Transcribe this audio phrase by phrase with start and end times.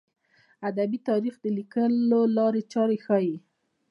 [0.03, 0.03] د
[0.69, 3.35] ادبي تاریخ د لیکلو لارې چارې ښيي.